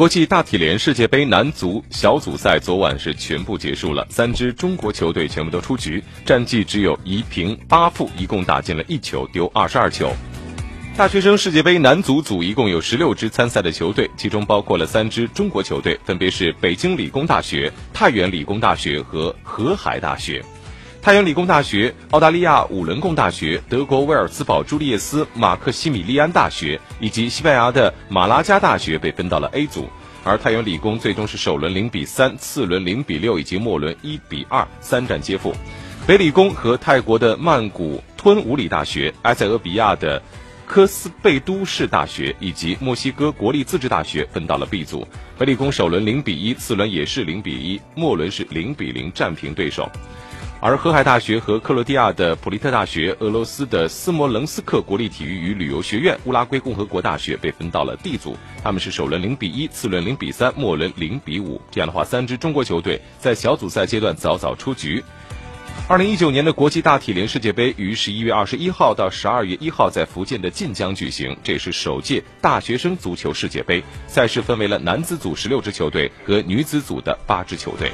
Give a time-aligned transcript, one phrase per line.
[0.00, 10.10] 国际大体联世界杯男足小组赛昨晚是全部结束了，三支中国球队全部都出局，战绩只有一平八负，一共打进了一球，丢二十二球。
[10.96, 20.42] 大学生世界杯男足组一共有十六支参赛的球队，其中包括了三支中国球队，分别是北京理工大学、太原理工大学和河海大学。
[21.02, 29.88] 太原理工大学、澳大利亚五伦贡大学、德国威尔茨堡朱利叶斯马克西米利安大学以及西班牙的马拉加大学被分到了 A 组，
[30.24, 35.54] 而太原理工最终是首轮零比三、次轮零比六以及末轮一比二三战皆负。
[36.06, 40.22] 北理工和泰国的曼谷吞武里大学、埃塞俄比亚的。
[40.66, 45.04] 科斯贝都市大学以及墨西哥国立自治大学分到了 B 组，
[45.36, 49.90] 北理工首轮零比一，次轮也是零比一，末轮是零比零战平对手。
[50.62, 61.58] 而河海大学和克罗地亚的普利特大学、俄罗斯的斯摩棱斯克国立体育与旅游学院、乌拉圭共和国大学被分到了 D 组，他们是首轮零比一，次轮零比三，末轮零比五。
[61.70, 65.02] 这样的话，三支中国球队在小组赛阶段早早出局。
[65.88, 73.82] 二零一九年的国际大体联世界杯于十一月二十一号到十二月一号在福建的晋江举行，这是首届大学生足球世界杯。
[74.06, 77.90] 赛事分为了男子组十六支球队和女子组的八支球队。